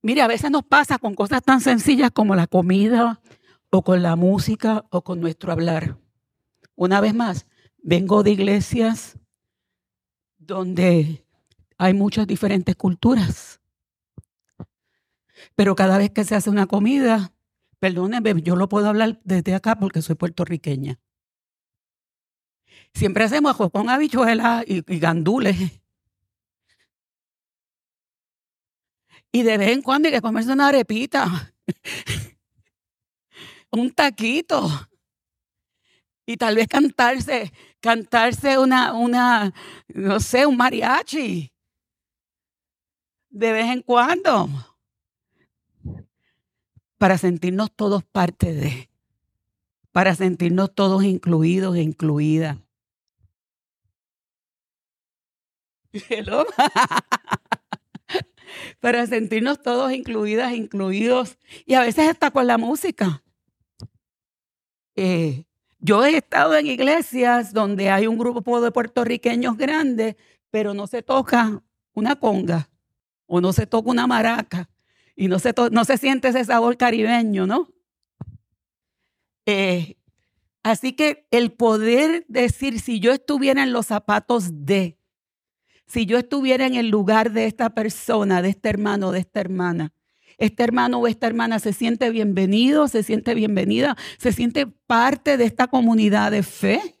[0.02, 3.20] Mire, a veces nos pasa con cosas tan sencillas como la comida
[3.70, 5.98] o con la música o con nuestro hablar.
[6.76, 7.46] Una vez más,
[7.82, 9.18] vengo de iglesias
[10.38, 11.24] donde
[11.76, 13.60] hay muchas diferentes culturas.
[15.54, 17.32] Pero cada vez que se hace una comida,
[17.80, 20.98] perdónenme, yo lo puedo hablar desde acá porque soy puertorriqueña.
[22.94, 25.56] Siempre hacemos con habichuelas y, y gandules.
[29.32, 31.54] Y de vez en cuando hay que comerse una arepita,
[33.70, 34.68] un taquito.
[36.26, 39.54] Y tal vez cantarse, cantarse una, una,
[39.88, 41.52] no sé, un mariachi.
[43.30, 44.48] De vez en cuando.
[46.98, 48.90] Para sentirnos todos parte de.
[49.92, 52.58] Para sentirnos todos incluidos e incluidas.
[58.80, 63.22] Para sentirnos todos incluidas, incluidos, y a veces hasta con la música.
[64.96, 65.44] Eh,
[65.78, 70.16] yo he estado en iglesias donde hay un grupo de puertorriqueños grandes,
[70.50, 71.62] pero no se toca
[71.94, 72.70] una conga
[73.26, 74.68] o no se toca una maraca
[75.14, 77.68] y no se, no se siente ese sabor caribeño, ¿no?
[79.46, 79.96] Eh,
[80.62, 84.97] así que el poder decir, si yo estuviera en los zapatos de,
[85.88, 89.92] si yo estuviera en el lugar de esta persona, de este hermano, de esta hermana,
[90.36, 95.44] este hermano o esta hermana se siente bienvenido, se siente bienvenida, se siente parte de
[95.44, 97.00] esta comunidad de fe.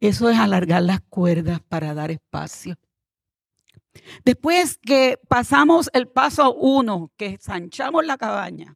[0.00, 2.76] Eso es alargar las cuerdas para dar espacio.
[4.24, 8.74] Después que pasamos el paso uno, que sanchamos la cabaña,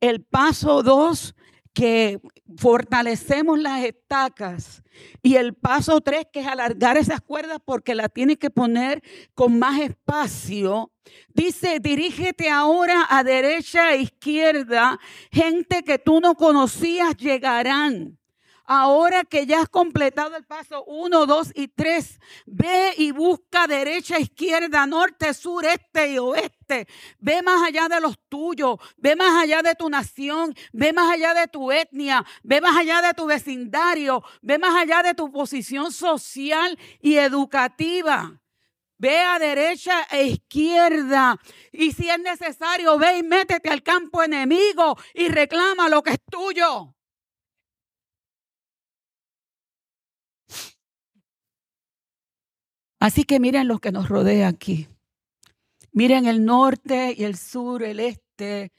[0.00, 1.34] el paso dos
[1.78, 2.20] que
[2.56, 4.82] fortalecemos las estacas
[5.22, 9.00] y el paso tres, que es alargar esas cuerdas porque la tienes que poner
[9.32, 10.90] con más espacio,
[11.32, 14.98] dice, dirígete ahora a derecha e izquierda,
[15.30, 18.17] gente que tú no conocías llegarán.
[18.70, 24.18] Ahora que ya has completado el paso 1, 2 y 3, ve y busca derecha,
[24.18, 26.86] izquierda, norte, sur, este y oeste.
[27.18, 31.32] Ve más allá de los tuyos, ve más allá de tu nación, ve más allá
[31.32, 35.90] de tu etnia, ve más allá de tu vecindario, ve más allá de tu posición
[35.90, 38.38] social y educativa.
[38.98, 41.40] Ve a derecha e izquierda.
[41.72, 46.20] Y si es necesario, ve y métete al campo enemigo y reclama lo que es
[46.30, 46.97] tuyo.
[53.00, 54.88] Así que miren lo que nos rodea aquí.
[55.92, 58.72] Miren el norte y el sur, el este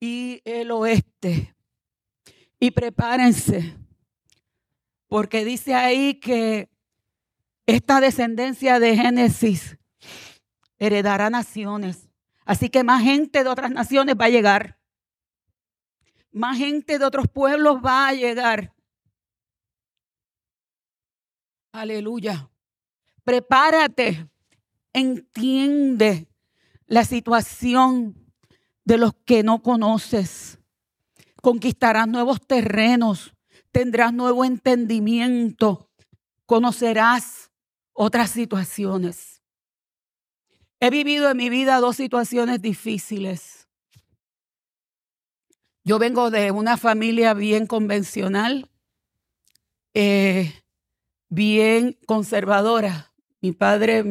[0.00, 1.54] y el oeste.
[2.58, 3.76] Y prepárense,
[5.08, 6.70] porque dice ahí que
[7.66, 9.76] esta descendencia de Génesis
[10.78, 12.08] heredará naciones.
[12.46, 14.78] Así que más gente de otras naciones va a llegar.
[16.32, 18.74] Más gente de otros pueblos va a llegar.
[21.72, 22.50] Aleluya
[23.26, 24.30] prepárate,
[24.92, 26.28] entiende
[26.86, 28.14] la situación
[28.84, 30.60] de los que no conoces.
[31.42, 33.34] Conquistarás nuevos terrenos,
[33.72, 35.90] tendrás nuevo entendimiento,
[36.46, 37.50] conocerás
[37.92, 39.42] otras situaciones.
[40.78, 43.66] He vivido en mi vida dos situaciones difíciles.
[45.82, 48.70] Yo vengo de una familia bien convencional,
[49.94, 50.62] eh,
[51.28, 53.12] bien conservadora.
[53.40, 54.04] Mi padre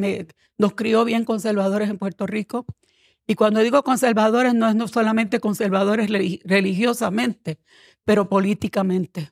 [0.57, 2.65] nos crió bien conservadores en Puerto Rico.
[3.27, 6.09] Y cuando digo conservadores, no es no solamente conservadores
[6.43, 7.57] religiosamente,
[8.03, 9.31] pero políticamente.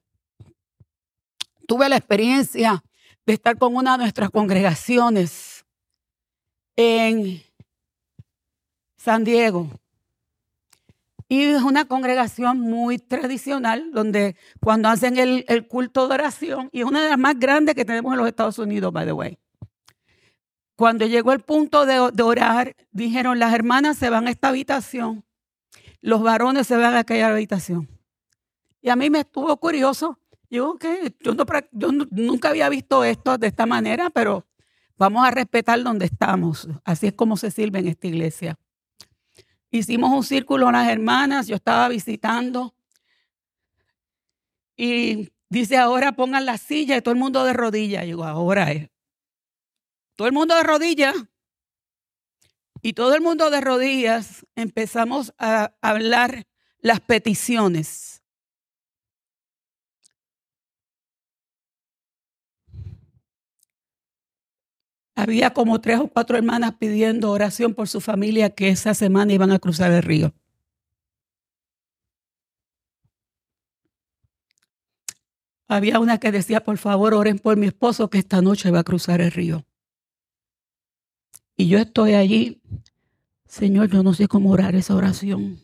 [1.67, 2.83] Tuve la experiencia
[3.25, 5.65] de estar con una de nuestras congregaciones
[6.75, 7.41] en
[8.97, 9.69] San Diego.
[11.29, 16.85] Y es una congregación muy tradicional, donde cuando hacen el culto de oración, y es
[16.85, 19.37] una de las más grandes que tenemos en los Estados Unidos, by the way.
[20.76, 25.24] Cuando llegó el punto de, orar, dijeron, las hermanas se van a esta habitación,
[26.01, 27.88] los varones se van a aquella habitación.
[28.82, 30.19] Y a mí me estuvo curioso.
[30.49, 31.34] Yo, que yo,
[32.11, 34.45] nunca había visto esto de esta manera, pero
[34.97, 36.67] vamos a respetar donde estamos.
[36.84, 38.59] Así es como se sirve en esta iglesia.
[39.71, 42.76] Hicimos un círculo las hermanas, yo estaba visitando.
[44.76, 48.05] Y dice, ahora pongan la silla y todo el mundo de rodillas.
[48.05, 48.92] Digo, ahora es.
[50.16, 51.16] Todo el mundo de rodillas.
[52.82, 56.47] Y todo el mundo de rodillas empezamos a hablar
[56.80, 58.22] las peticiones.
[65.16, 69.51] Había como tres o cuatro hermanas pidiendo oración por su familia que esa semana iban
[69.51, 70.34] a cruzar el río.
[75.70, 78.84] Había una que decía, por favor, oren por mi esposo que esta noche va a
[78.84, 79.66] cruzar el río.
[81.56, 82.62] Y yo estoy allí,
[83.45, 85.60] Señor, yo no sé cómo orar esa oración.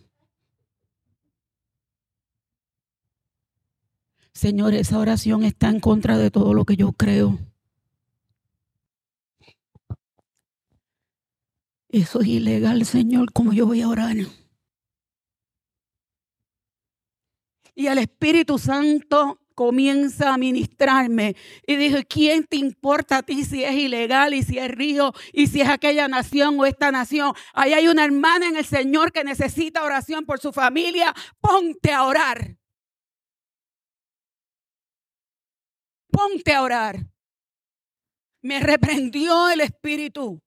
[4.33, 7.39] Señor, esa oración está en contra de todo lo que yo creo.
[11.89, 14.15] Eso es ilegal, Señor, como yo voy a orar.
[17.73, 21.35] Y el Espíritu Santo comienza a ministrarme.
[21.67, 25.47] Y dije, ¿quién te importa a ti si es ilegal y si es río y
[25.47, 27.33] si es aquella nación o esta nación?
[27.53, 31.13] Ahí hay una hermana en el Señor que necesita oración por su familia.
[31.41, 32.55] Ponte a orar.
[36.09, 37.05] Ponte a orar.
[38.41, 40.41] Me reprendió el Espíritu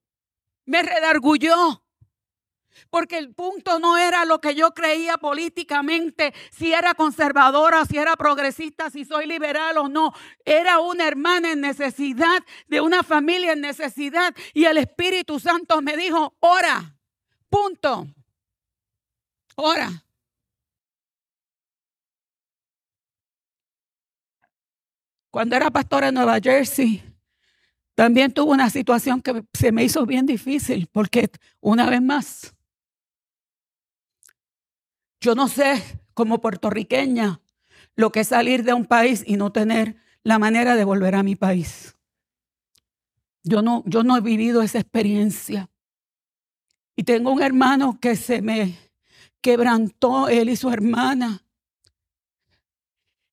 [0.64, 1.84] me redargulló.
[2.90, 8.16] Porque el punto no era lo que yo creía políticamente, si era conservadora, si era
[8.16, 10.12] progresista, si soy liberal o no.
[10.44, 14.34] Era una hermana en necesidad, de una familia en necesidad.
[14.54, 16.96] Y el Espíritu Santo me dijo, ora,
[17.48, 18.06] punto.
[19.56, 19.90] Ora.
[25.30, 27.02] Cuando era pastora en Nueva Jersey,
[27.94, 32.54] también tuvo una situación que se me hizo bien difícil porque una vez más,
[35.22, 37.40] yo no sé como puertorriqueña
[37.94, 41.22] lo que es salir de un país y no tener la manera de volver a
[41.22, 41.96] mi país.
[43.44, 45.70] Yo no, yo no he vivido esa experiencia.
[46.96, 48.76] Y tengo un hermano que se me
[49.40, 51.44] quebrantó, él y su hermana.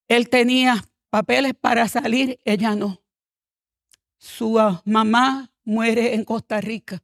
[0.08, 3.02] Él tenía papeles para salir, ella no.
[4.18, 7.02] Su ah, mamá muere en Costa Rica.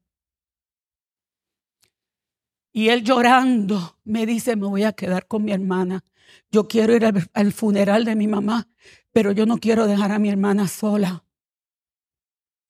[2.77, 6.03] Y él llorando me dice, me voy a quedar con mi hermana.
[6.51, 8.67] Yo quiero ir al, funeral de mi mamá,
[9.13, 11.23] pero yo no quiero dejar a mi hermana sola.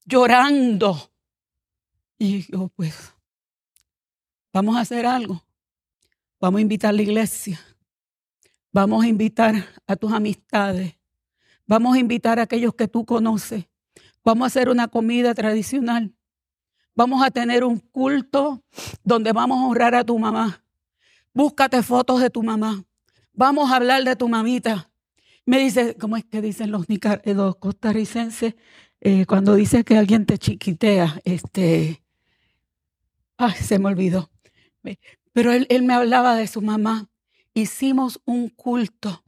[0.05, 1.11] Llorando.
[2.19, 3.15] Y yo, pues,
[4.53, 5.43] vamos a hacer algo.
[6.39, 7.59] Vamos a invitar a la iglesia.
[8.71, 9.55] Vamos a invitar
[9.87, 10.93] a tus amistades.
[11.65, 13.65] Vamos a invitar a aquellos que tú conoces.
[14.23, 16.13] Vamos a hacer una comida tradicional.
[16.95, 18.63] Vamos a tener un culto
[19.03, 20.63] donde vamos a honrar a tu mamá.
[21.33, 22.85] Búscate fotos de tu mamá.
[23.33, 24.89] Vamos a hablar de tu mamita.
[25.45, 28.55] Me dice, ¿cómo es que dicen los, eh, costarricenses?
[29.01, 32.01] Eh, cuando dice que alguien te chiquitea, este,
[33.37, 34.31] ay, se me olvidó.
[35.33, 37.09] Pero él, él me hablaba de su mamá.
[37.53, 39.21] Hicimos un culto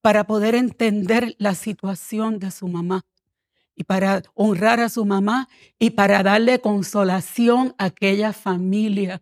[0.00, 3.06] para poder entender la situación de su mamá
[3.82, 5.48] y para honrar a su mamá
[5.80, 9.20] y para darle consolación a aquella familia.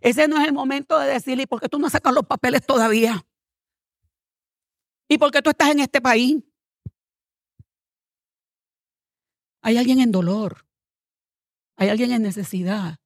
[0.00, 3.26] Ese no es el momento de decirle, ¿por qué tú no sacas los papeles todavía?
[5.08, 6.36] ¿Y por qué tú estás en este país?
[9.62, 10.68] Hay alguien en dolor.
[11.76, 12.99] Hay alguien en necesidad.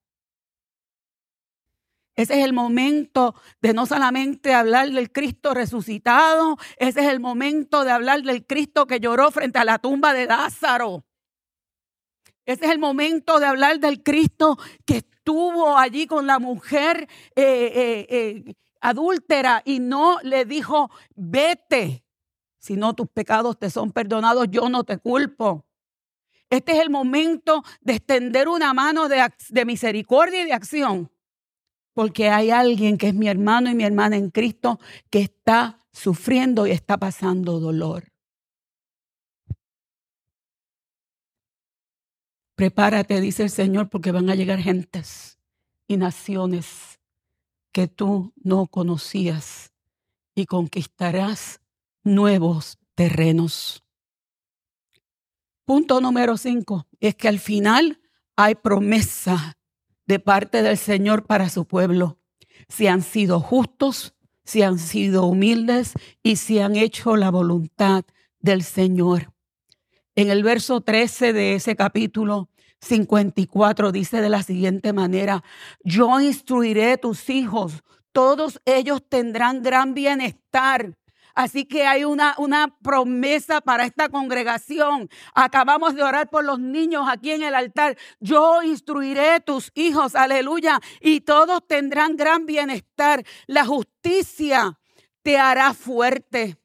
[2.16, 7.82] Ese es el momento de no solamente hablar del Cristo resucitado, ese es el momento
[7.82, 11.04] de hablar del Cristo que lloró frente a la tumba de Lázaro.
[12.46, 17.72] Ese es el momento de hablar del Cristo que estuvo allí con la mujer eh,
[17.74, 22.04] eh, eh, adúltera y no le dijo, vete,
[22.58, 25.64] si no tus pecados te son perdonados, yo no te culpo.
[26.48, 31.10] Este es el momento de extender una mano de misericordia y de acción
[31.94, 34.78] porque hay alguien que es mi hermano y mi hermana en Cristo
[35.10, 38.12] que está sufriendo y está pasando dolor.
[42.56, 45.38] Prepárate, dice el Señor, porque van a llegar gentes
[45.88, 47.00] y naciones
[47.72, 49.72] que tú no conocías
[50.34, 51.60] y conquistarás
[52.04, 53.82] nuevos terrenos.
[55.64, 58.00] Punto número cinco es que al final
[58.36, 59.56] hay promesa
[60.06, 62.18] de parte del Señor para su pueblo.
[62.68, 68.04] Si han sido justos, si han sido humildes y si han hecho la voluntad
[68.40, 69.32] del Señor.
[70.14, 72.48] En el verso 13 de ese capítulo
[72.80, 75.42] 54 dice de la siguiente manera,
[75.82, 77.82] yo instruiré tus hijos,
[78.12, 80.96] todos ellos tendrán gran bienestar.
[81.34, 85.08] Así que hay una, una promesa para esta congregación.
[85.34, 87.96] Acabamos de orar por los niños aquí en el altar.
[88.20, 93.24] Yo instruiré tus hijos, aleluya, y todos tendrán gran bienestar.
[93.46, 94.78] La justicia
[95.22, 96.56] te hará fuerte.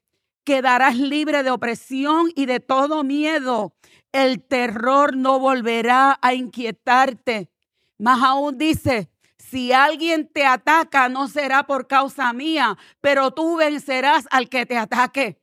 [0.43, 3.73] Quedarás libre de opresión y de todo miedo.
[4.11, 7.49] El terror no volverá a inquietarte.
[7.97, 9.09] Más aún dice,
[9.49, 14.77] si alguien te ataca, no será por causa mía, pero tú vencerás al que te
[14.77, 15.39] ataque.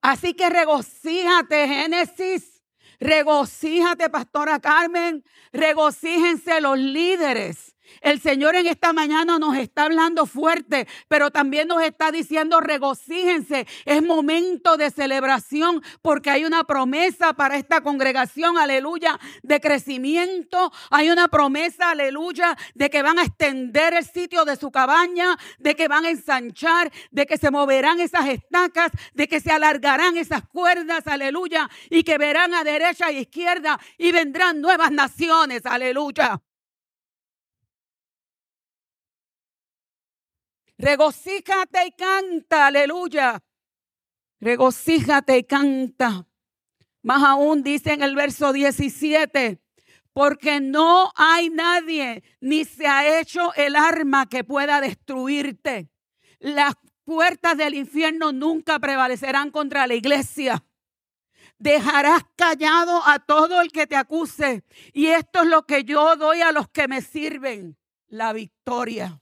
[0.00, 2.62] Así que regocíjate, Génesis.
[2.98, 5.24] Regocíjate, Pastora Carmen.
[5.52, 11.82] Regocíjense los líderes el Señor en esta mañana nos está hablando fuerte, pero también nos
[11.82, 13.66] está diciendo regocíjense.
[13.84, 20.72] Es momento de celebración porque hay una promesa para esta congregación, aleluya, de crecimiento.
[20.90, 25.74] Hay una promesa, aleluya, de que van a extender el sitio de su cabaña, de
[25.74, 30.42] que van a ensanchar, de que se moverán esas estacas, de que se alargarán esas
[30.46, 36.40] cuerdas, aleluya, y que verán a derecha e izquierda y vendrán nuevas naciones, aleluya.
[40.82, 43.40] Regocíjate y canta, aleluya.
[44.40, 46.26] Regocíjate y canta.
[47.02, 49.62] Más aún dice en el verso 17,
[50.12, 55.88] porque no hay nadie, ni se ha hecho el arma que pueda destruirte.
[56.40, 56.74] Las
[57.04, 60.64] puertas del infierno nunca prevalecerán contra la iglesia.
[61.58, 64.64] Dejarás callado a todo el que te acuse.
[64.92, 67.78] Y esto es lo que yo doy a los que me sirven,
[68.08, 69.21] la victoria.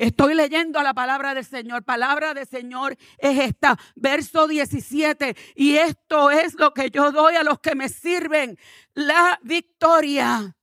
[0.00, 1.84] Estoy leyendo la palabra del Señor.
[1.84, 5.36] Palabra del Señor es esta, verso 17.
[5.56, 8.56] Y esto es lo que yo doy a los que me sirven,
[8.94, 10.56] la victoria.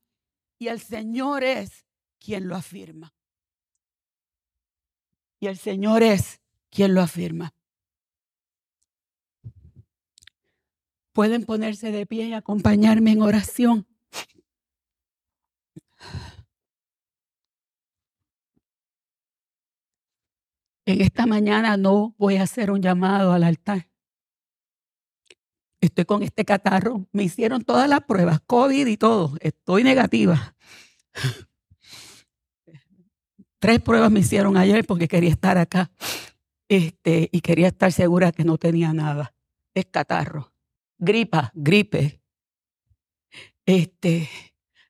[0.57, 1.85] Y el Señor es
[2.17, 3.13] quien lo afirma.
[5.39, 7.53] Y el Señor es quien lo afirma.
[11.13, 13.85] Pueden ponerse de pie y acompañarme en oración.
[20.87, 23.89] En esta mañana no voy a hacer un llamado al altar.
[25.81, 27.05] Estoy con este catarro.
[27.11, 29.35] Me hicieron todas las pruebas, COVID y todo.
[29.41, 30.55] Estoy negativa.
[33.59, 35.91] Tres pruebas me hicieron ayer porque quería estar acá.
[36.69, 39.33] Este, y quería estar segura que no tenía nada.
[39.73, 40.53] Es catarro.
[40.97, 42.21] Gripa, gripe.
[43.65, 44.29] Este,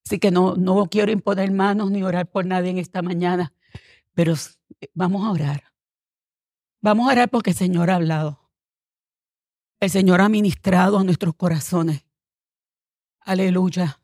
[0.06, 3.52] así que no, no quiero imponer manos ni orar por nadie en esta mañana,
[4.14, 4.36] pero
[4.94, 5.77] vamos a orar.
[6.88, 8.40] Vamos a orar porque el Señor ha hablado.
[9.82, 12.06] El Señor ha ministrado a nuestros corazones.
[13.20, 14.00] Aleluya.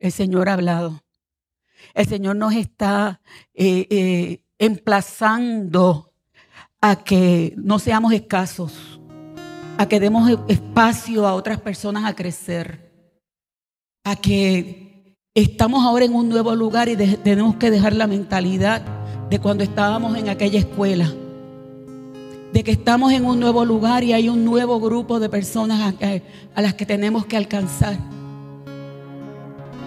[0.00, 1.04] El Señor ha hablado.
[1.94, 3.20] El Señor nos está
[3.52, 6.12] eh, eh, emplazando
[6.80, 9.00] a que no seamos escasos,
[9.78, 12.92] a que demos espacio a otras personas a crecer,
[14.02, 18.82] a que estamos ahora en un nuevo lugar y tenemos que dejar la mentalidad
[19.30, 21.14] de cuando estábamos en aquella escuela
[22.54, 25.92] de que estamos en un nuevo lugar y hay un nuevo grupo de personas
[26.54, 27.98] a, las que tenemos que alcanzar.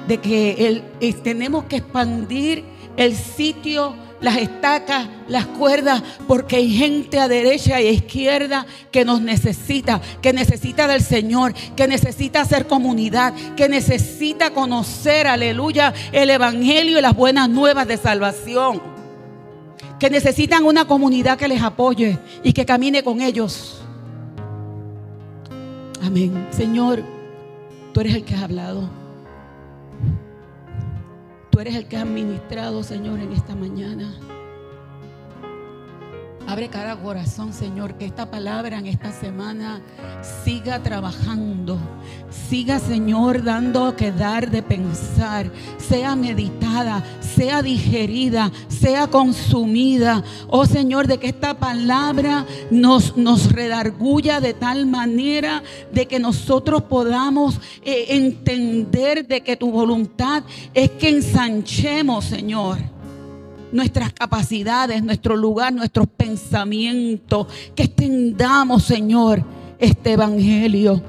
[0.05, 0.83] De que
[1.23, 2.65] tenemos que expandir
[2.97, 9.05] el sitio, las estacas, las cuerdas, porque hay gente a derecha y a izquierda que
[9.05, 16.29] nos necesita, que necesita del Señor, que necesita hacer comunidad, que necesita conocer, aleluya, el
[16.31, 18.97] Evangelio y las buenas nuevas de salvación
[19.99, 23.81] que necesitan una comunidad que les apoye y que camine con ellos.
[26.03, 26.47] Amén.
[26.51, 27.03] Señor,
[27.93, 28.89] tú eres el que has hablado.
[31.49, 34.13] Tú eres el que has ministrado, Señor, en esta mañana.
[36.47, 39.81] Abre cada corazón, Señor, que esta palabra en esta semana
[40.45, 41.77] siga trabajando.
[42.49, 45.51] Siga, Señor, dando que dar de pensar.
[45.77, 50.23] Sea meditada, sea digerida, sea consumida.
[50.47, 56.83] Oh Señor, de que esta palabra nos, nos redarguya de tal manera de que nosotros
[56.83, 60.43] podamos eh, entender de que tu voluntad
[60.73, 62.96] es que ensanchemos, Señor
[63.71, 69.43] nuestras capacidades, nuestro lugar, nuestros pensamientos, que extendamos, Señor,
[69.79, 71.01] este Evangelio.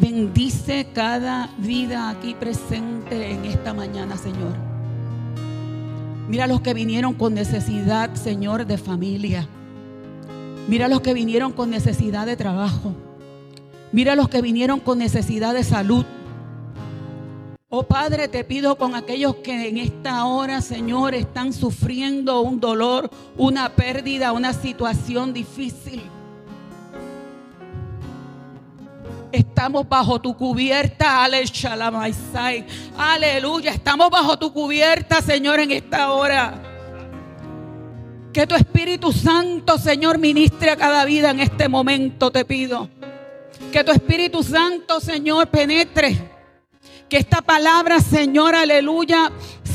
[0.00, 4.52] Bendice cada vida aquí presente en esta mañana, Señor.
[6.28, 9.46] Mira los que vinieron con necesidad, Señor, de familia.
[10.68, 12.94] Mira los que vinieron con necesidad de trabajo.
[13.92, 16.04] Mira los que vinieron con necesidad de salud.
[17.74, 23.08] Oh Padre, te pido con aquellos que en esta hora, Señor, están sufriendo un dolor,
[23.38, 26.02] una pérdida, una situación difícil.
[29.32, 33.70] Estamos bajo tu cubierta, aleluya.
[33.70, 36.62] Estamos bajo tu cubierta, Señor, en esta hora.
[38.34, 42.90] Que tu Espíritu Santo, Señor, ministre a cada vida en este momento, te pido.
[43.72, 46.31] Que tu Espíritu Santo, Señor, penetre
[47.12, 49.30] que esta palabra, Señor, aleluya,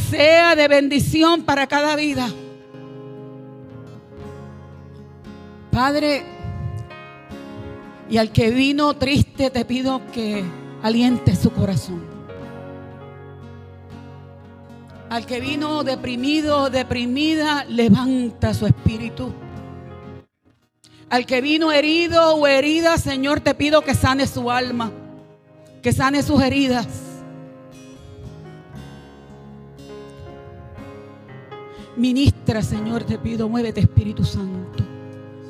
[0.09, 2.27] sea de bendición para cada vida.
[5.69, 6.23] Padre,
[8.09, 10.43] y al que vino triste te pido que
[10.81, 12.01] aliente su corazón.
[15.11, 19.31] Al que vino deprimido, deprimida, levanta su espíritu.
[21.11, 24.91] Al que vino herido o herida, Señor, te pido que sane su alma,
[25.83, 27.06] que sane sus heridas.
[31.97, 34.83] Ministra, Señor, te pido, muévete Espíritu Santo.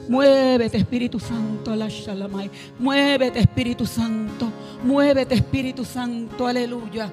[0.08, 2.50] Muévete Espíritu Santo, la shalamai.
[2.80, 4.50] Muévete Espíritu Santo.
[4.82, 7.12] Muévete Espíritu Santo, aleluya.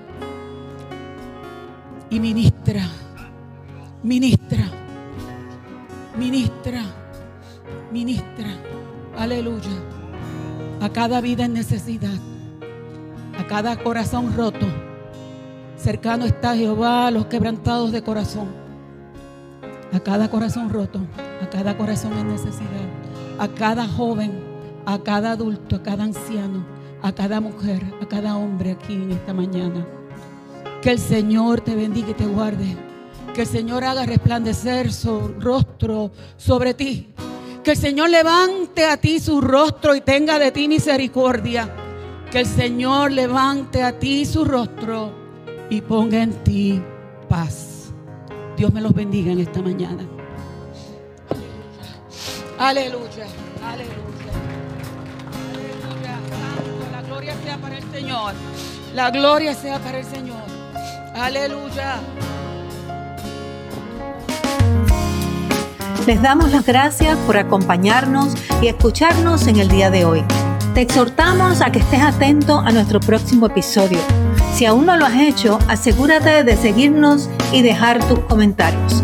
[2.10, 2.88] Y ministra,
[4.04, 4.70] ministra,
[6.16, 6.82] ministra,
[7.90, 8.46] ministra,
[9.18, 9.82] aleluya.
[10.80, 12.20] A cada vida en necesidad,
[13.36, 14.66] a cada corazón roto.
[15.76, 18.63] Cercano está Jehová a los quebrantados de corazón
[19.94, 20.98] a cada corazón roto,
[21.40, 22.88] a cada corazón en necesidad,
[23.38, 24.32] a cada joven,
[24.86, 26.66] a cada adulto, a cada anciano,
[27.00, 29.86] a cada mujer, a cada hombre aquí en esta mañana.
[30.82, 32.76] Que el Señor te bendiga y te guarde.
[33.34, 37.14] Que el Señor haga resplandecer su rostro sobre ti.
[37.62, 41.72] Que el Señor levante a ti su rostro y tenga de ti misericordia.
[42.32, 45.12] Que el Señor levante a ti su rostro
[45.70, 46.82] y ponga en ti
[47.28, 47.73] paz.
[48.56, 50.04] Dios me los bendiga en esta mañana.
[52.58, 53.26] Aleluya,
[53.64, 54.04] aleluya, aleluya.
[56.92, 58.34] la gloria sea para el Señor.
[58.94, 60.42] La gloria sea para el Señor.
[61.14, 62.00] Aleluya.
[66.06, 70.24] Les damos las gracias por acompañarnos y escucharnos en el día de hoy.
[70.74, 73.98] Te exhortamos a que estés atento a nuestro próximo episodio
[74.52, 79.02] si aún no lo has hecho, asegúrate de seguirnos y dejar tus comentarios.